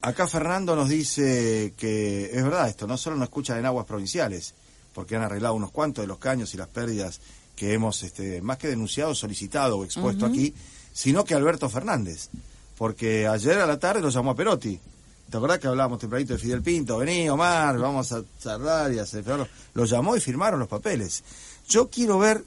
Acá 0.00 0.26
Fernando 0.28 0.76
nos 0.76 0.88
dice 0.88 1.72
que 1.78 2.26
es 2.26 2.44
verdad 2.44 2.68
esto, 2.68 2.86
no 2.86 2.98
solo 2.98 3.16
nos 3.16 3.24
escuchan 3.24 3.58
en 3.58 3.66
aguas 3.66 3.86
provinciales, 3.86 4.54
porque 4.92 5.16
han 5.16 5.22
arreglado 5.22 5.54
unos 5.54 5.70
cuantos 5.70 6.02
de 6.02 6.08
los 6.08 6.18
caños 6.18 6.52
y 6.52 6.58
las 6.58 6.68
pérdidas 6.68 7.20
que 7.56 7.72
hemos 7.72 8.02
este, 8.02 8.42
más 8.42 8.58
que 8.58 8.68
denunciado, 8.68 9.14
solicitado 9.14 9.78
o 9.78 9.84
expuesto 9.84 10.26
aquí, 10.26 10.54
sino 10.92 11.24
que 11.24 11.34
Alberto 11.34 11.68
Fernández, 11.68 12.28
porque 12.76 13.26
ayer 13.26 13.58
a 13.60 13.66
la 13.66 13.78
tarde 13.78 14.02
lo 14.02 14.10
llamó 14.10 14.32
a 14.32 14.34
Perotti. 14.34 14.78
¿Te 15.30 15.38
acordás 15.38 15.58
que 15.58 15.68
hablábamos 15.68 15.98
tempranito 15.98 16.34
de 16.34 16.38
Fidel 16.38 16.62
Pinto? 16.62 16.98
Vení, 16.98 17.28
Omar, 17.28 17.78
vamos 17.78 18.12
a 18.12 18.22
charlar 18.40 18.92
y 18.92 18.98
a 18.98 19.02
hacer... 19.02 19.24
Lo 19.72 19.84
llamó 19.84 20.16
y 20.16 20.20
firmaron 20.20 20.60
los 20.60 20.68
papeles. 20.68 21.24
Yo 21.68 21.88
quiero 21.88 22.18
ver... 22.18 22.44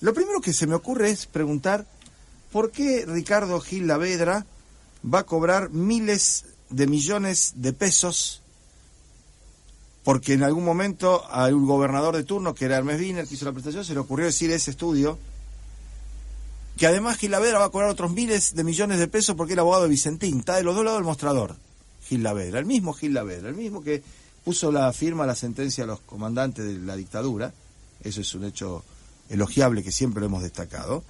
Lo 0.00 0.14
primero 0.14 0.40
que 0.40 0.52
se 0.52 0.66
me 0.66 0.74
ocurre 0.74 1.10
es 1.10 1.26
preguntar 1.26 1.86
por 2.52 2.70
qué 2.70 3.04
Ricardo 3.06 3.60
Gil 3.60 3.86
Lavedra 3.86 4.46
va 5.02 5.20
a 5.20 5.26
cobrar 5.26 5.70
miles 5.70 6.44
de 6.70 6.86
millones 6.86 7.54
de 7.56 7.72
pesos 7.72 8.42
porque 10.02 10.32
en 10.32 10.42
algún 10.42 10.64
momento 10.64 11.24
a 11.30 11.48
un 11.48 11.66
gobernador 11.66 12.16
de 12.16 12.24
turno, 12.24 12.54
que 12.54 12.64
era 12.64 12.78
Hermes 12.78 12.98
Wiener, 12.98 13.26
que 13.26 13.34
hizo 13.34 13.44
la 13.44 13.52
prestación, 13.52 13.84
se 13.84 13.92
le 13.92 14.00
ocurrió 14.00 14.26
decir 14.26 14.50
ese 14.50 14.70
estudio 14.70 15.18
que 16.76 16.86
además 16.86 17.18
Gilavedra 17.18 17.58
va 17.58 17.66
a 17.66 17.70
cobrar 17.70 17.90
otros 17.90 18.10
miles 18.10 18.54
de 18.54 18.64
millones 18.64 18.98
de 18.98 19.06
pesos 19.06 19.36
porque 19.36 19.52
era 19.52 19.60
abogado 19.60 19.82
de 19.82 19.90
Vicentín, 19.90 20.38
está 20.38 20.56
de 20.56 20.62
los 20.62 20.74
dos 20.74 20.84
lados 20.84 20.98
del 20.98 21.04
mostrador, 21.04 21.56
Gilavedra, 22.06 22.58
el 22.58 22.64
mismo 22.64 22.94
Gilavedra, 22.94 23.50
el 23.50 23.54
mismo 23.54 23.82
que 23.82 24.02
puso 24.42 24.72
la 24.72 24.90
firma 24.94 25.26
la 25.26 25.34
sentencia 25.34 25.84
a 25.84 25.86
los 25.86 26.00
comandantes 26.00 26.64
de 26.64 26.78
la 26.78 26.96
dictadura, 26.96 27.52
eso 28.02 28.22
es 28.22 28.34
un 28.34 28.44
hecho 28.44 28.82
elogiable 29.28 29.82
que 29.82 29.92
siempre 29.92 30.20
lo 30.20 30.26
hemos 30.26 30.42
destacado, 30.42 31.04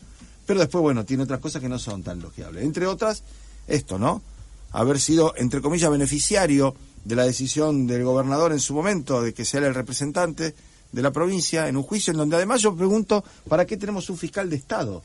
pero 0.44 0.58
después, 0.58 0.82
bueno, 0.82 1.04
tiene 1.04 1.22
otras 1.22 1.38
cosas 1.38 1.62
que 1.62 1.68
no 1.68 1.78
son 1.78 2.02
tan 2.02 2.18
elogiables, 2.18 2.64
entre 2.64 2.88
otras, 2.88 3.22
esto, 3.68 3.96
¿no? 3.96 4.22
Haber 4.72 5.00
sido, 5.00 5.34
entre 5.36 5.60
comillas, 5.60 5.90
beneficiario 5.90 6.74
de 7.04 7.16
la 7.16 7.24
decisión 7.24 7.86
del 7.86 8.04
gobernador 8.04 8.52
en 8.52 8.60
su 8.60 8.74
momento 8.74 9.22
de 9.22 9.32
que 9.32 9.44
sea 9.44 9.60
el 9.66 9.74
representante 9.74 10.54
de 10.92 11.02
la 11.02 11.12
provincia 11.12 11.68
en 11.68 11.76
un 11.76 11.82
juicio 11.82 12.12
en 12.12 12.18
donde 12.18 12.36
además 12.36 12.62
yo 12.62 12.74
pregunto, 12.74 13.24
¿para 13.48 13.66
qué 13.66 13.76
tenemos 13.76 14.10
un 14.10 14.18
fiscal 14.18 14.50
de 14.50 14.56
Estado? 14.56 15.02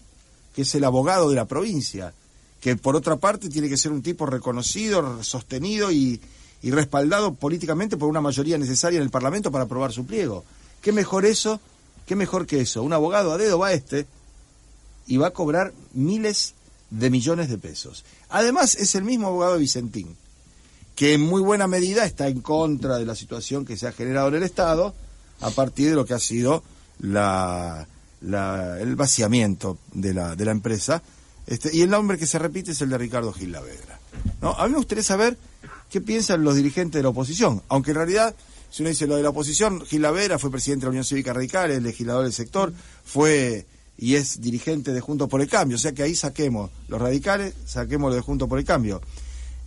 Que 0.53 0.63
es 0.63 0.75
el 0.75 0.83
abogado 0.83 1.29
de 1.29 1.35
la 1.35 1.45
provincia, 1.45 2.13
que 2.59 2.75
por 2.75 2.95
otra 2.95 3.17
parte 3.17 3.49
tiene 3.49 3.69
que 3.69 3.77
ser 3.77 3.91
un 3.91 4.01
tipo 4.01 4.25
reconocido, 4.25 5.23
sostenido 5.23 5.91
y, 5.91 6.19
y 6.61 6.71
respaldado 6.71 7.33
políticamente 7.33 7.97
por 7.97 8.09
una 8.09 8.21
mayoría 8.21 8.57
necesaria 8.57 8.97
en 8.97 9.03
el 9.03 9.11
Parlamento 9.11 9.51
para 9.51 9.65
aprobar 9.65 9.91
su 9.91 10.05
pliego. 10.05 10.43
¿Qué 10.81 10.91
mejor 10.91 11.25
eso? 11.25 11.59
¿Qué 12.05 12.15
mejor 12.15 12.45
que 12.45 12.61
eso? 12.61 12.83
Un 12.83 12.93
abogado 12.93 13.31
a 13.31 13.37
dedo 13.37 13.59
va 13.59 13.73
este 13.73 14.05
y 15.07 15.17
va 15.17 15.27
a 15.27 15.31
cobrar 15.31 15.73
miles 15.93 16.53
de 16.97 17.09
millones 17.09 17.49
de 17.49 17.57
pesos. 17.57 18.05
Además, 18.29 18.75
es 18.75 18.95
el 18.95 19.03
mismo 19.03 19.27
abogado 19.27 19.57
Vicentín, 19.57 20.15
que 20.95 21.13
en 21.13 21.21
muy 21.21 21.41
buena 21.41 21.67
medida 21.67 22.05
está 22.05 22.27
en 22.27 22.41
contra 22.41 22.97
de 22.97 23.05
la 23.05 23.15
situación 23.15 23.65
que 23.65 23.77
se 23.77 23.87
ha 23.87 23.91
generado 23.91 24.29
en 24.29 24.35
el 24.35 24.43
Estado 24.43 24.93
a 25.41 25.49
partir 25.51 25.89
de 25.89 25.95
lo 25.95 26.05
que 26.05 26.13
ha 26.13 26.19
sido 26.19 26.63
el 27.01 27.85
vaciamiento 28.95 29.77
de 29.93 30.13
la, 30.13 30.35
de 30.35 30.45
la 30.45 30.51
empresa. 30.51 31.03
Este, 31.47 31.75
y 31.75 31.81
el 31.81 31.89
nombre 31.89 32.17
que 32.17 32.25
se 32.25 32.39
repite 32.39 32.71
es 32.71 32.81
el 32.81 32.89
de 32.89 32.97
Ricardo 32.97 33.33
Gil 33.33 33.51
Lavedra. 33.51 33.99
¿no? 34.41 34.53
A 34.53 34.65
mí 34.65 34.71
me 34.71 34.77
gustaría 34.77 35.03
saber 35.03 35.37
qué 35.89 35.99
piensan 35.99 36.43
los 36.43 36.55
dirigentes 36.55 36.97
de 36.99 37.03
la 37.03 37.09
oposición, 37.09 37.61
aunque 37.67 37.91
en 37.91 37.97
realidad, 37.97 38.33
si 38.71 38.81
uno 38.81 38.89
dice 38.89 39.05
lo 39.05 39.17
de 39.17 39.23
la 39.23 39.29
oposición, 39.29 39.85
Gil 39.85 40.01
Lavedra 40.01 40.39
fue 40.39 40.49
presidente 40.49 40.83
de 40.83 40.85
la 40.87 40.91
Unión 40.91 41.03
Cívica 41.05 41.33
Radical, 41.33 41.71
el 41.71 41.83
legislador 41.83 42.23
del 42.23 42.33
sector, 42.33 42.73
fue 43.03 43.67
y 43.97 44.15
es 44.15 44.41
dirigente 44.41 44.91
de 44.91 45.01
Juntos 45.01 45.29
por 45.29 45.41
el 45.41 45.47
Cambio. 45.47 45.77
O 45.77 45.79
sea 45.79 45.93
que 45.93 46.03
ahí 46.03 46.15
saquemos 46.15 46.69
los 46.87 47.01
radicales, 47.01 47.53
saquemos 47.65 48.09
lo 48.09 48.15
de 48.15 48.21
Juntos 48.21 48.47
por 48.47 48.59
el 48.59 48.65
Cambio. 48.65 49.01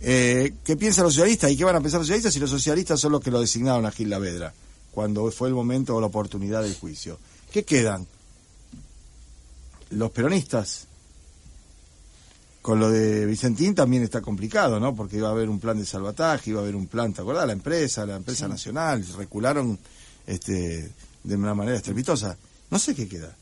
Eh, 0.01 0.53
¿Qué 0.63 0.77
piensan 0.77 1.03
los 1.03 1.15
socialistas 1.15 1.51
y 1.51 1.57
qué 1.57 1.63
van 1.63 1.75
a 1.75 1.81
pensar 1.81 1.99
los 1.99 2.07
socialistas 2.07 2.33
si 2.33 2.39
los 2.39 2.49
socialistas 2.49 2.99
son 2.99 3.11
los 3.11 3.21
que 3.21 3.31
lo 3.31 3.41
designaron 3.41 3.85
a 3.85 3.91
Gil 3.91 4.09
Lavedra 4.09 4.53
cuando 4.91 5.29
fue 5.31 5.49
el 5.49 5.53
momento 5.53 5.95
o 5.95 6.01
la 6.01 6.07
oportunidad 6.07 6.63
del 6.63 6.75
juicio? 6.75 7.19
¿Qué 7.51 7.63
quedan? 7.63 8.05
Los 9.91 10.11
peronistas. 10.11 10.85
Con 12.61 12.79
lo 12.79 12.91
de 12.91 13.25
Vicentín 13.25 13.73
también 13.73 14.03
está 14.03 14.21
complicado, 14.21 14.79
¿no? 14.79 14.93
Porque 14.93 15.17
iba 15.17 15.29
a 15.29 15.31
haber 15.31 15.49
un 15.49 15.59
plan 15.59 15.79
de 15.79 15.85
salvataje, 15.85 16.51
iba 16.51 16.59
a 16.59 16.63
haber 16.63 16.75
un 16.75 16.87
plan, 16.87 17.13
¿te 17.13 17.21
acuerdas? 17.21 17.47
La 17.47 17.53
empresa, 17.53 18.05
la 18.05 18.17
empresa 18.17 18.47
nacional, 18.47 19.03
recularon 19.17 19.79
este, 20.27 20.91
de 21.23 21.35
una 21.35 21.55
manera 21.55 21.77
estrepitosa. 21.77 22.37
No 22.69 22.77
sé 22.77 22.93
qué 22.93 23.07
queda 23.07 23.33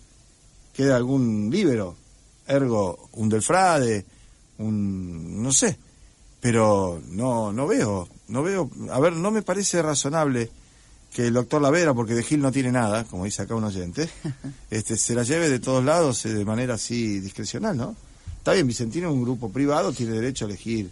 queda 0.78 0.96
algún 0.96 1.50
líbero, 1.50 1.96
ergo 2.46 3.10
un 3.14 3.30
Delfrade, 3.30 4.06
un 4.60 5.42
no 5.42 5.52
sé, 5.52 5.76
pero 6.40 7.02
no 7.10 7.52
no 7.52 7.66
veo, 7.66 8.08
no 8.28 8.44
veo, 8.44 8.70
a 8.92 9.00
ver, 9.00 9.14
no 9.14 9.32
me 9.32 9.42
parece 9.42 9.82
razonable 9.82 10.52
que 11.12 11.26
el 11.26 11.34
doctor 11.34 11.64
Lavera, 11.64 11.96
porque 11.96 12.14
de 12.14 12.22
Gil 12.22 12.42
no 12.42 12.52
tiene 12.52 12.72
nada, 12.72 13.06
como 13.06 13.26
dice 13.26 13.42
acá 13.42 13.56
un 13.56 13.64
oyente, 13.64 14.08
este 14.70 14.98
se 14.98 15.16
la 15.16 15.24
lleve 15.24 15.50
de 15.50 15.58
todos 15.58 15.84
lados 15.84 16.24
eh, 16.28 16.34
de 16.36 16.46
manera 16.46 16.76
así 16.76 17.22
discrecional, 17.22 17.76
¿no? 17.76 17.96
Está 18.38 18.54
bien, 18.54 18.68
Vicentino 18.68 19.08
es 19.08 19.16
un 19.16 19.24
grupo 19.24 19.50
privado, 19.52 19.92
tiene 19.92 20.14
derecho 20.14 20.46
a 20.46 20.50
elegir 20.50 20.92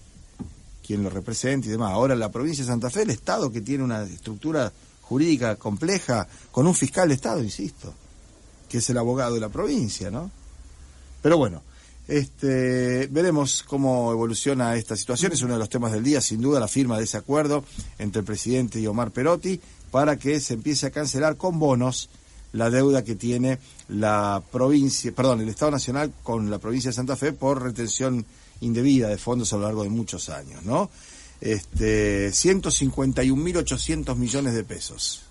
quién 0.85 1.03
lo 1.03 1.12
representa 1.12 1.67
y 1.67 1.72
demás. 1.72 1.91
Ahora, 1.91 2.16
la 2.16 2.31
provincia 2.31 2.63
de 2.63 2.72
Santa 2.72 2.90
Fe, 2.90 3.03
el 3.03 3.12
Estado 3.12 3.52
que 3.52 3.62
tiene 3.62 3.84
una 3.84 4.02
estructura 4.02 4.73
jurídica 5.02 5.57
compleja, 5.57 6.28
con 6.52 6.66
un 6.66 6.73
fiscal 6.73 7.07
de 7.07 7.13
Estado, 7.13 7.44
insisto 7.44 7.94
que 8.75 8.80
es 8.80 8.90
el 8.90 8.97
abogado 8.97 9.36
de 9.36 9.40
la 9.40 9.47
provincia, 9.47 10.12
¿no? 10.12 10.30
Pero 11.22 11.38
bueno, 11.38 11.63
este, 12.09 13.08
veremos 13.08 13.63
cómo 13.63 14.12
evoluciona 14.12 14.75
esta 14.75 14.97
situación. 14.97 15.31
Es 15.31 15.41
uno 15.44 15.53
de 15.53 15.59
los 15.59 15.69
temas 15.69 15.94
del 15.94 16.03
día, 16.03 16.19
sin 16.19 16.41
duda, 16.41 16.59
la 16.59 16.68
firma 16.68 16.97
de 16.97 17.06
ese 17.06 17.16
acuerdo 17.16 17.64
entre 18.00 18.19
el 18.19 18.25
presidente 18.25 18.78
y 18.81 18.85
Omar 18.85 19.12
Perotti 19.12 19.62
para 19.91 20.18
que 20.18 20.41
se 20.41 20.56
empiece 20.56 20.88
a 20.88 20.91
cancelar 20.91 21.38
con 21.38 21.58
bonos 21.58 22.09
la 22.52 22.69
deuda 22.69 23.06
que 23.06 23.16
tiene 23.16 23.59
la 23.88 24.44
provincia, 24.52 25.14
perdón, 25.14 25.40
el 25.40 25.47
Estado 25.47 25.72
Nacional 25.72 26.12
con 26.22 26.52
la 26.52 26.59
provincia 26.59 26.90
de 26.90 26.96
Santa 26.96 27.16
Fe 27.16 27.31
por 27.31 27.64
retención 27.64 28.25
indebida 28.59 29.08
de 29.08 29.18
fondos 29.18 29.53
a 29.53 29.56
lo 29.56 29.64
largo 29.64 29.84
de 29.84 29.90
muchos 29.90 30.28
años, 30.28 30.66
¿no? 30.66 30.90
Este, 31.40 32.28
151.800 32.28 34.18
millones 34.18 34.53
de 34.53 34.66
pesos. 34.66 35.25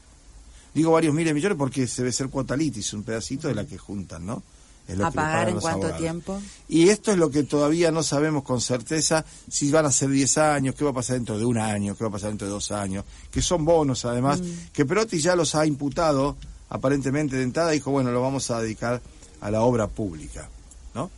Digo 0.75 0.93
varios 0.93 1.15
miles 1.15 1.31
de 1.31 1.35
millones 1.35 1.57
porque 1.57 1.87
se 1.87 2.03
debe 2.03 2.13
ser 2.13 2.29
cuota 2.29 2.57
litis, 2.57 2.93
un 2.93 3.05
pedacito 3.05 3.49
de 3.49 3.55
la 3.55 3.65
que 3.65 3.79
juntan, 3.79 4.27
¿no? 4.27 4.43
Es 4.87 5.01
¿A 5.01 5.11
pagar 5.11 5.49
en 5.49 5.61
cuánto 5.61 5.91
tiempo? 5.93 6.41
Y 6.69 6.91
esto 6.91 7.13
es 7.13 7.17
lo 7.17 7.31
que 7.31 7.45
todavía 7.45 7.91
no 7.91 8.03
sabemos 8.03 8.43
con 8.43 8.61
certeza 8.61 9.25
si 9.49 9.71
van 9.71 9.87
a 9.87 9.91
ser 9.91 10.11
10 10.11 10.39
años, 10.39 10.75
qué 10.75 10.85
va 10.85 10.91
a 10.91 10.95
pasar 10.95 11.17
dentro 11.17 11.39
de 11.39 11.45
un 11.45 11.57
año, 11.57 11.97
qué 11.97 12.05
va 12.05 12.09
a 12.09 12.13
pasar 12.13 12.31
dentro 12.31 12.47
de 12.47 12.53
dos 12.53 12.71
años, 12.71 13.05
que 13.31 13.41
son 13.41 13.65
bonos 13.65 14.05
además, 14.05 14.41
mm. 14.41 14.73
que 14.75 14.85
Perotti 14.85 15.21
ya 15.21 15.37
los 15.37 15.55
ha 15.55 15.65
imputado 15.65 16.37
aparentemente 16.69 17.37
de 17.37 17.45
entrada, 17.45 17.71
dijo, 17.71 17.91
bueno, 17.91 18.11
lo 18.13 18.21
vamos 18.21 18.51
a 18.51 18.61
dedicar 18.61 19.01
a 19.41 19.51
la 19.51 19.63
obra 19.63 19.87
pública, 19.87 20.49
¿no? 20.95 21.11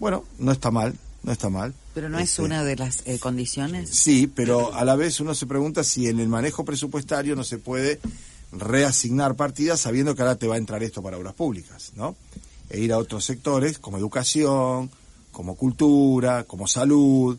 Bueno, 0.00 0.24
no 0.38 0.50
está 0.50 0.72
mal, 0.72 0.94
no 1.22 1.30
está 1.30 1.48
mal. 1.48 1.74
Pero 1.94 2.08
no 2.08 2.18
es 2.18 2.30
este, 2.30 2.42
una 2.42 2.64
de 2.64 2.76
las 2.76 3.02
eh, 3.04 3.18
condiciones. 3.18 3.90
Sí, 3.90 4.26
pero 4.26 4.74
a 4.74 4.84
la 4.84 4.96
vez 4.96 5.20
uno 5.20 5.34
se 5.34 5.46
pregunta 5.46 5.84
si 5.84 6.08
en 6.08 6.18
el 6.18 6.28
manejo 6.28 6.64
presupuestario 6.64 7.36
no 7.36 7.44
se 7.44 7.58
puede 7.58 8.00
reasignar 8.52 9.34
partidas 9.34 9.80
sabiendo 9.80 10.14
que 10.14 10.22
ahora 10.22 10.36
te 10.36 10.46
va 10.46 10.56
a 10.56 10.58
entrar 10.58 10.82
esto 10.82 11.02
para 11.02 11.18
obras 11.18 11.34
públicas, 11.34 11.92
¿no? 11.96 12.14
E 12.68 12.80
ir 12.80 12.92
a 12.92 12.98
otros 12.98 13.24
sectores 13.24 13.78
como 13.78 13.98
educación, 13.98 14.90
como 15.30 15.56
cultura, 15.56 16.44
como 16.44 16.66
salud, 16.66 17.38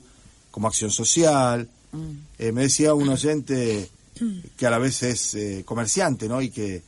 como 0.52 0.68
acción 0.68 0.92
social. 0.92 1.70
Mm. 1.92 2.12
Eh, 2.40 2.52
me 2.52 2.64
decía 2.64 2.94
un 2.94 3.10
oyente 3.10 3.90
que 4.58 4.66
a 4.66 4.70
la 4.70 4.78
vez 4.78 5.04
es 5.04 5.36
eh, 5.36 5.64
comerciante, 5.66 6.28
¿no? 6.28 6.42
Y 6.42 6.50
que 6.50 6.84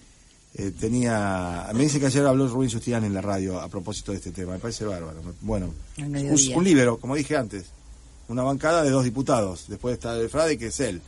eh, 0.56 0.72
tenía... 0.80 1.70
Me 1.74 1.84
dice 1.84 2.00
que 2.00 2.08
ayer 2.08 2.26
habló 2.26 2.48
Rubén 2.48 2.70
Sustián 2.70 3.04
en 3.04 3.14
la 3.14 3.22
radio 3.22 3.60
a 3.60 3.68
propósito 3.68 4.12
de 4.12 4.20
este 4.20 4.32
tema. 4.32 4.54
Me 4.54 4.60
parece 4.60 4.86
bárbaro. 4.86 5.22
Bueno, 5.42 5.72
un, 5.98 6.40
un 6.56 6.64
libro, 6.64 6.98
como 6.98 7.16
dije 7.16 7.36
antes. 7.36 7.66
Una 8.28 8.44
bancada 8.44 8.84
de 8.84 8.90
dos 8.90 9.04
diputados. 9.04 9.66
Después 9.68 9.94
está 9.94 10.18
el 10.18 10.30
Frade, 10.30 10.58
que 10.58 10.68
es 10.68 10.80
él. 10.80 11.02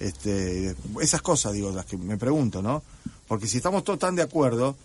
Este, 0.00 0.74
esas 1.00 1.22
cosas, 1.22 1.52
digo, 1.52 1.70
las 1.70 1.86
que 1.86 1.96
me 1.96 2.16
pregunto, 2.16 2.62
¿no? 2.62 2.82
Porque 3.28 3.46
si 3.46 3.58
estamos 3.58 3.84
todos 3.84 3.98
tan 3.98 4.14
de 4.14 4.22
acuerdo, 4.22 4.76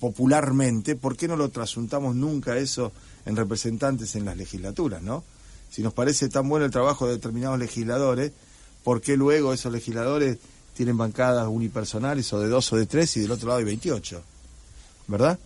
popularmente, 0.00 0.96
¿por 0.96 1.16
qué 1.16 1.28
no 1.28 1.36
lo 1.36 1.48
trasuntamos 1.48 2.14
nunca 2.14 2.56
eso 2.56 2.92
en 3.24 3.36
representantes 3.36 4.14
en 4.16 4.24
las 4.24 4.36
legislaturas, 4.36 5.02
¿no? 5.02 5.24
Si 5.70 5.82
nos 5.82 5.92
parece 5.92 6.28
tan 6.28 6.48
bueno 6.48 6.66
el 6.66 6.72
trabajo 6.72 7.06
de 7.06 7.14
determinados 7.14 7.58
legisladores, 7.58 8.32
por 8.82 9.00
qué 9.00 9.16
luego 9.16 9.52
esos 9.52 9.72
legisladores 9.72 10.38
tienen 10.74 10.96
bancadas 10.96 11.46
unipersonales 11.48 12.32
o 12.32 12.40
de 12.40 12.48
dos 12.48 12.72
o 12.72 12.76
de 12.76 12.86
tres 12.86 13.16
y 13.16 13.20
del 13.20 13.32
otro 13.32 13.48
lado 13.48 13.58
hay 13.58 13.64
28. 13.64 14.22
¿Verdad? 15.08 15.38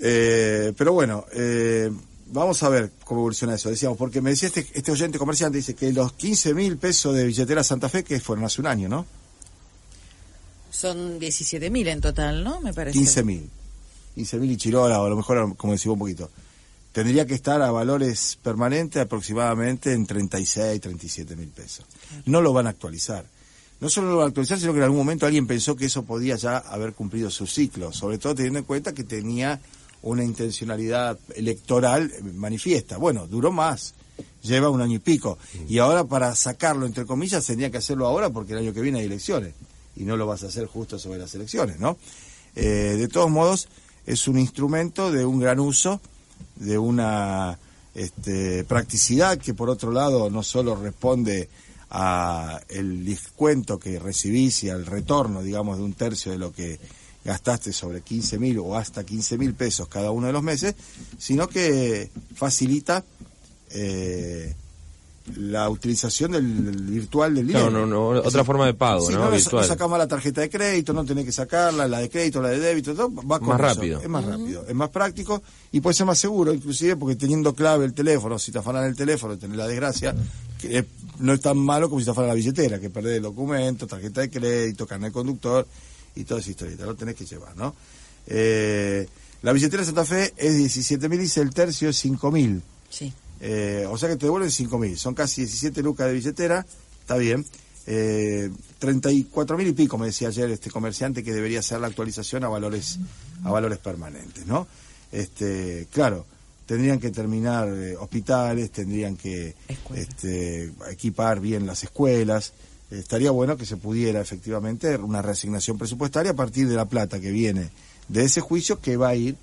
Eh, 0.00 0.72
pero 0.76 0.92
bueno, 0.92 1.24
eh, 1.32 1.90
vamos 2.26 2.62
a 2.62 2.68
ver 2.68 2.92
cómo 3.04 3.20
evoluciona 3.20 3.54
eso. 3.54 3.70
Decíamos, 3.70 3.98
porque 3.98 4.20
me 4.20 4.30
decía 4.30 4.48
este, 4.48 4.66
este 4.74 4.92
oyente 4.92 5.18
comerciante, 5.18 5.58
dice 5.58 5.74
que 5.74 5.92
los 5.92 6.12
15 6.12 6.54
mil 6.54 6.76
pesos 6.76 7.14
de 7.14 7.24
billetera 7.24 7.62
Santa 7.62 7.88
Fe, 7.88 8.04
que 8.04 8.20
fueron 8.20 8.44
hace 8.44 8.60
un 8.60 8.66
año, 8.66 8.88
¿no? 8.88 9.06
Son 10.70 11.18
17 11.18 11.70
mil 11.70 11.88
en 11.88 12.00
total, 12.00 12.44
¿no? 12.44 12.60
Me 12.60 12.74
parece. 12.74 12.98
15 12.98 13.22
mil. 13.22 13.50
15 14.14 14.38
mil 14.38 14.50
y 14.50 14.56
Chirola, 14.56 15.00
o 15.00 15.06
a 15.06 15.08
lo 15.10 15.16
mejor, 15.16 15.56
como 15.56 15.72
decimos 15.72 15.94
un 15.94 16.00
poquito. 16.00 16.30
Tendría 16.92 17.26
que 17.26 17.34
estar 17.34 17.60
a 17.60 17.70
valores 17.70 18.38
permanentes 18.42 19.02
aproximadamente 19.02 19.92
en 19.92 20.06
36, 20.06 20.80
37 20.80 21.36
mil 21.36 21.48
pesos. 21.48 21.84
No 22.24 22.40
lo 22.40 22.54
van 22.54 22.66
a 22.66 22.70
actualizar. 22.70 23.26
No 23.80 23.90
solo 23.90 24.10
lo 24.10 24.16
van 24.16 24.24
a 24.24 24.28
actualizar, 24.28 24.58
sino 24.58 24.72
que 24.72 24.78
en 24.78 24.84
algún 24.84 24.98
momento 24.98 25.26
alguien 25.26 25.46
pensó 25.46 25.76
que 25.76 25.84
eso 25.84 26.04
podía 26.04 26.36
ya 26.36 26.56
haber 26.56 26.94
cumplido 26.94 27.30
su 27.30 27.46
ciclo, 27.46 27.92
sobre 27.92 28.16
todo 28.16 28.34
teniendo 28.34 28.60
en 28.60 28.64
cuenta 28.64 28.94
que 28.94 29.04
tenía 29.04 29.60
una 30.02 30.24
intencionalidad 30.24 31.18
electoral 31.34 32.12
manifiesta. 32.34 32.96
Bueno, 32.96 33.26
duró 33.26 33.52
más, 33.52 33.94
lleva 34.42 34.70
un 34.70 34.80
año 34.80 34.96
y 34.96 35.00
pico. 35.00 35.38
Y 35.68 35.78
ahora 35.78 36.04
para 36.04 36.34
sacarlo, 36.34 36.86
entre 36.86 37.06
comillas, 37.06 37.44
tendría 37.46 37.70
que 37.70 37.78
hacerlo 37.78 38.06
ahora 38.06 38.30
porque 38.30 38.52
el 38.52 38.60
año 38.60 38.72
que 38.72 38.80
viene 38.80 39.00
hay 39.00 39.06
elecciones. 39.06 39.54
Y 39.96 40.04
no 40.04 40.16
lo 40.16 40.26
vas 40.26 40.44
a 40.44 40.48
hacer 40.48 40.66
justo 40.66 40.98
sobre 40.98 41.18
las 41.18 41.34
elecciones, 41.34 41.80
¿no? 41.80 41.96
Eh, 42.54 42.96
de 42.98 43.08
todos 43.08 43.30
modos, 43.30 43.68
es 44.06 44.28
un 44.28 44.38
instrumento 44.38 45.10
de 45.10 45.24
un 45.24 45.40
gran 45.40 45.58
uso, 45.58 46.00
de 46.56 46.78
una 46.78 47.58
este, 47.94 48.64
practicidad 48.64 49.38
que 49.38 49.54
por 49.54 49.70
otro 49.70 49.90
lado 49.90 50.30
no 50.30 50.42
solo 50.42 50.76
responde 50.76 51.48
a 51.90 52.60
el 52.68 53.04
descuento 53.04 53.78
que 53.78 53.98
recibís 53.98 54.64
y 54.64 54.70
al 54.70 54.86
retorno, 54.86 55.42
digamos, 55.42 55.78
de 55.78 55.84
un 55.84 55.94
tercio 55.94 56.32
de 56.32 56.38
lo 56.38 56.52
que 56.52 56.78
gastaste 57.26 57.72
sobre 57.72 58.00
15 58.00 58.38
mil 58.38 58.58
o 58.60 58.76
hasta 58.76 59.04
15 59.04 59.36
mil 59.36 59.52
pesos 59.54 59.88
cada 59.88 60.10
uno 60.12 60.28
de 60.28 60.32
los 60.32 60.42
meses, 60.42 60.74
sino 61.18 61.48
que 61.48 62.08
facilita 62.34 63.04
eh, 63.70 64.54
la 65.34 65.68
utilización 65.68 66.30
del, 66.30 66.44
virtual 66.44 67.34
del 67.34 67.48
dinero. 67.48 67.68
No, 67.68 67.84
no, 67.84 68.14
no, 68.14 68.20
otra 68.20 68.44
forma 68.44 68.64
de 68.66 68.74
pago, 68.74 69.10
¿no? 69.10 69.28
virtual. 69.28 69.62
No 69.62 69.68
sacamos 69.68 69.98
la 69.98 70.06
tarjeta 70.06 70.40
de 70.40 70.48
crédito, 70.48 70.92
no 70.92 71.04
tenés 71.04 71.24
que 71.24 71.32
sacarla, 71.32 71.88
la 71.88 71.98
de 71.98 72.08
crédito, 72.08 72.40
la 72.40 72.50
de 72.50 72.60
débito, 72.60 72.94
todo, 72.94 73.12
va 73.12 73.40
con 73.40 73.48
más 73.48 73.60
rápido. 73.60 74.00
Es 74.00 74.08
más 74.08 74.24
rápido, 74.24 74.64
es 74.68 74.74
más 74.74 74.90
práctico 74.90 75.42
y 75.72 75.80
puede 75.80 75.94
ser 75.94 76.06
más 76.06 76.18
seguro, 76.18 76.54
inclusive 76.54 76.94
porque 76.94 77.16
teniendo 77.16 77.54
clave 77.54 77.84
el 77.84 77.92
teléfono, 77.92 78.38
si 78.38 78.52
te 78.52 78.58
afanan 78.58 78.84
el 78.84 78.94
teléfono, 78.94 79.36
tenés 79.36 79.56
la 79.56 79.66
desgracia, 79.66 80.14
que 80.60 80.86
no 81.18 81.32
es 81.32 81.40
tan 81.40 81.58
malo 81.58 81.88
como 81.88 81.98
si 81.98 82.04
te 82.04 82.12
afanan 82.12 82.28
la 82.28 82.34
billetera, 82.34 82.78
que 82.78 82.88
perdés 82.88 83.16
el 83.16 83.24
documento, 83.24 83.88
tarjeta 83.88 84.20
de 84.20 84.30
crédito, 84.30 84.86
carnet 84.86 85.08
de 85.08 85.12
conductor 85.12 85.66
y 86.16 86.24
toda 86.24 86.40
esa 86.40 86.50
historieta, 86.50 86.84
lo 86.84 86.94
tenés 86.94 87.14
que 87.14 87.24
llevar, 87.24 87.56
¿no? 87.56 87.74
Eh, 88.26 89.06
la 89.42 89.52
billetera 89.52 89.82
de 89.82 89.86
Santa 89.86 90.04
Fe 90.04 90.32
es 90.36 90.56
17 90.56 91.08
mil 91.08 91.20
y 91.22 91.40
el 91.40 91.54
tercio 91.54 91.90
es 91.90 91.96
5 91.98 92.32
mil. 92.32 92.62
Sí. 92.90 93.12
Eh, 93.40 93.86
o 93.88 93.96
sea 93.98 94.08
que 94.08 94.16
te 94.16 94.26
devuelven 94.26 94.50
5 94.50 94.78
mil. 94.78 94.98
Son 94.98 95.14
casi 95.14 95.42
17 95.42 95.82
lucas 95.82 96.08
de 96.08 96.14
billetera, 96.14 96.66
está 97.00 97.16
bien. 97.16 97.44
Eh, 97.86 98.50
34 98.80 99.56
mil 99.56 99.68
y 99.68 99.72
pico, 99.72 99.96
me 99.98 100.06
decía 100.06 100.28
ayer 100.28 100.50
este 100.50 100.70
comerciante, 100.70 101.22
que 101.22 101.32
debería 101.32 101.62
ser 101.62 101.80
la 101.80 101.86
actualización 101.86 102.42
a 102.44 102.48
valores, 102.48 102.98
a 103.44 103.50
valores 103.50 103.78
permanentes, 103.78 104.46
¿no? 104.46 104.66
Este, 105.12 105.86
claro, 105.92 106.26
tendrían 106.66 106.98
que 106.98 107.10
terminar 107.10 107.68
eh, 107.68 107.96
hospitales, 107.96 108.72
tendrían 108.72 109.16
que 109.16 109.54
este, 109.94 110.72
equipar 110.90 111.40
bien 111.40 111.66
las 111.66 111.84
escuelas. 111.84 112.52
Estaría 112.90 113.30
bueno 113.30 113.56
que 113.56 113.66
se 113.66 113.76
pudiera 113.76 114.20
efectivamente 114.20 114.96
una 114.96 115.22
reasignación 115.22 115.78
presupuestaria 115.78 116.32
a 116.32 116.36
partir 116.36 116.68
de 116.68 116.76
la 116.76 116.84
plata 116.84 117.20
que 117.20 117.30
viene 117.30 117.70
de 118.08 118.24
ese 118.24 118.40
juicio 118.40 118.80
que 118.80 118.96
va 118.96 119.08
a 119.08 119.14
ir 119.14 119.36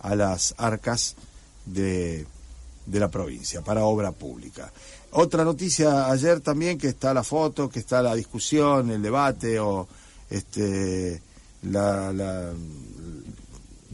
a 0.00 0.14
las 0.14 0.54
arcas 0.58 1.14
de 1.66 2.26
de 2.88 3.00
la 3.00 3.10
provincia 3.10 3.60
para 3.62 3.84
obra 3.84 4.12
pública. 4.12 4.72
Otra 5.12 5.44
noticia 5.44 6.10
ayer 6.10 6.40
también 6.40 6.78
que 6.78 6.88
está 6.88 7.14
la 7.14 7.22
foto, 7.22 7.68
que 7.68 7.78
está 7.78 8.02
la 8.02 8.14
discusión, 8.14 8.90
el 8.90 9.02
debate 9.02 9.58
o 9.60 9.86
este 10.30 11.20
la, 11.62 12.10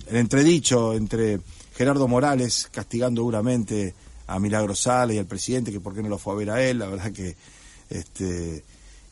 el 0.08 0.16
entredicho 0.16 0.94
entre 0.94 1.40
Gerardo 1.74 2.06
Morales 2.08 2.68
castigando 2.70 3.22
duramente 3.22 3.94
a 4.26 4.38
Milagro 4.38 4.74
Sala 4.74 5.12
y 5.12 5.18
al 5.18 5.26
presidente 5.26 5.72
que 5.72 5.80
por 5.80 5.94
qué 5.94 6.02
no 6.02 6.08
lo 6.08 6.18
fue 6.18 6.34
a 6.34 6.36
ver 6.36 6.50
a 6.50 6.62
él, 6.62 6.78
la 6.78 6.86
verdad 6.86 7.12
que 7.12 7.36
este 7.90 8.64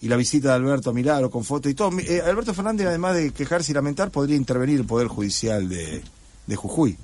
y 0.02 0.08
la 0.08 0.16
visita 0.16 0.48
de 0.48 0.54
Alberto 0.54 0.90
a 0.90 0.92
Milagro 0.92 1.30
con 1.30 1.44
foto 1.44 1.70
y 1.70 1.74
todo. 1.74 1.98
Eh, 2.00 2.20
Alberto 2.20 2.52
Fernández 2.52 2.86
además 2.86 3.16
de 3.16 3.30
quejarse 3.30 3.72
y 3.72 3.74
lamentar 3.74 4.10
podría 4.10 4.36
intervenir 4.36 4.80
el 4.80 4.86
Poder 4.86 5.08
Judicial 5.08 5.68
de, 5.68 6.02
de 6.46 6.56
Jujuy 6.56 6.98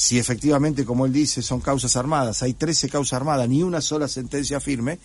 si 0.00 0.18
efectivamente, 0.18 0.86
como 0.86 1.04
él 1.04 1.12
dice, 1.12 1.42
son 1.42 1.60
causas 1.60 1.94
armadas, 1.94 2.42
hay 2.42 2.54
13 2.54 2.88
causas 2.88 3.12
armadas, 3.14 3.46
ni 3.46 3.62
una 3.62 3.82
sola 3.82 4.08
sentencia 4.08 4.58
firme, 4.58 4.98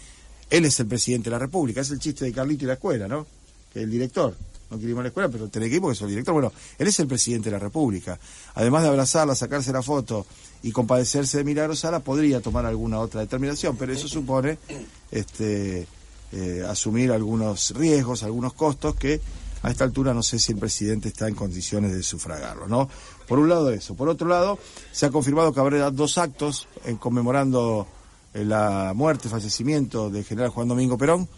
él 0.49 0.63
es 0.63 0.79
el 0.79 0.87
presidente 0.87 1.25
de 1.25 1.31
la 1.31 1.39
República. 1.39 1.81
Es 1.81 1.91
el 1.91 1.99
chiste 1.99 2.23
de 2.23 2.31
Carlito 2.31 2.63
y 2.63 2.67
la 2.67 2.75
escuela, 2.75 3.05
¿no? 3.05 3.27
Que 3.73 3.81
el 3.81 3.91
director. 3.91 4.33
No 4.69 4.77
quiere 4.77 4.93
ir 4.93 4.97
a 4.97 5.01
la 5.01 5.09
escuela, 5.09 5.27
pero 5.27 5.49
tiene 5.49 5.69
que 5.69 5.75
ir 5.75 5.81
porque 5.81 5.95
es 5.95 6.01
el 6.01 6.07
director. 6.07 6.33
Bueno, 6.33 6.53
él 6.77 6.87
es 6.87 6.97
el 7.01 7.07
presidente 7.07 7.49
de 7.49 7.57
la 7.57 7.59
República. 7.59 8.17
Además 8.53 8.83
de 8.83 8.87
abrazarla, 8.87 9.35
sacarse 9.35 9.73
la 9.73 9.81
foto 9.81 10.25
y 10.63 10.71
compadecerse 10.71 11.39
de 11.39 11.43
Milagro 11.43 11.75
Sala, 11.75 11.99
podría 11.99 12.39
tomar 12.39 12.65
alguna 12.65 12.99
otra 12.99 13.19
determinación, 13.19 13.75
pero 13.75 13.91
eso 13.91 14.07
supone 14.07 14.57
este, 15.11 15.87
eh, 16.37 16.65
asumir 16.67 17.13
algunos 17.13 17.71
riesgos, 17.71 18.23
algunos 18.23 18.53
costos 18.53 18.95
que 18.95 19.21
a 19.63 19.71
esta 19.71 19.85
altura 19.85 20.13
no 20.13 20.21
sé 20.21 20.37
si 20.37 20.51
el 20.51 20.57
presidente 20.57 21.07
está 21.07 21.29
en 21.29 21.33
condiciones 21.33 21.93
de 21.93 22.03
sufragarlo, 22.03 22.67
¿no? 22.67 22.89
Por 23.25 23.39
un 23.39 23.47
lado 23.47 23.71
eso. 23.71 23.95
Por 23.95 24.09
otro 24.09 24.27
lado, 24.27 24.59
se 24.91 25.05
ha 25.05 25.11
confirmado 25.11 25.53
que 25.53 25.61
habrá 25.61 25.89
dos 25.91 26.17
actos 26.17 26.67
en 26.83 26.97
conmemorando 26.97 27.87
eh, 28.33 28.43
la 28.43 28.91
muerte, 28.93 29.29
fallecimiento 29.29 30.09
del 30.09 30.25
general 30.25 30.49
Juan 30.49 30.67
Domingo 30.67 30.97
Perón. 30.97 31.29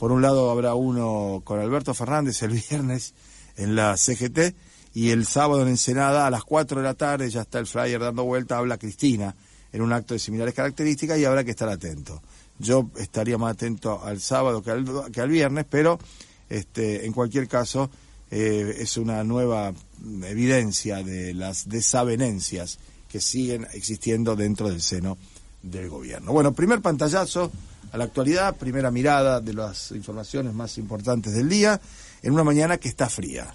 Por 0.00 0.10
un 0.10 0.20
lado 0.20 0.50
habrá 0.50 0.74
uno 0.74 1.42
con 1.44 1.60
Alberto 1.60 1.94
Fernández 1.94 2.42
el 2.42 2.50
viernes 2.70 3.14
en 3.56 3.76
la 3.76 3.96
CGT 3.96 4.52
y 4.94 5.10
el 5.10 5.26
sábado 5.26 5.62
en 5.62 5.68
Ensenada 5.68 6.26
a 6.26 6.30
las 6.30 6.42
4 6.42 6.80
de 6.80 6.84
la 6.84 6.94
tarde, 6.94 7.30
ya 7.30 7.42
está 7.42 7.60
el 7.60 7.68
flyer 7.68 8.00
dando 8.00 8.24
vuelta, 8.24 8.58
habla 8.58 8.78
Cristina 8.78 9.32
en 9.72 9.82
un 9.82 9.92
acto 9.92 10.14
de 10.14 10.18
similares 10.18 10.54
características 10.54 11.18
y 11.18 11.24
habrá 11.24 11.44
que 11.44 11.52
estar 11.52 11.68
atento. 11.68 12.20
Yo 12.60 12.90
estaría 12.96 13.38
más 13.38 13.54
atento 13.54 14.04
al 14.04 14.20
sábado 14.20 14.62
que 14.62 14.70
al, 14.70 15.28
viernes, 15.28 15.64
pero 15.68 15.98
este, 16.48 17.06
en 17.06 17.12
cualquier 17.12 17.48
caso, 17.48 17.90
eh, 18.30 18.76
es 18.78 18.96
una 18.96 19.24
nueva 19.24 19.72
evidencia 20.24 21.02
de 21.02 21.34
las 21.34 21.68
desavenencias 21.68 22.78
que 23.08 23.20
siguen 23.20 23.66
existiendo 23.72 24.36
dentro 24.36 24.68
del 24.68 24.82
seno 24.82 25.18
del 25.62 25.88
gobierno. 25.88 26.32
Bueno, 26.32 26.52
primer 26.52 26.80
pantallazo 26.80 27.50
a 27.92 27.98
la 27.98 28.04
actualidad, 28.04 28.56
primera 28.56 28.90
mirada 28.90 29.40
de 29.40 29.54
las 29.54 29.90
informaciones 29.92 30.54
más 30.54 30.78
importantes 30.78 31.32
del 31.32 31.48
día, 31.48 31.80
en 32.22 32.32
una 32.32 32.44
mañana 32.44 32.76
que 32.76 32.88
está 32.88 33.08
fría. 33.08 33.52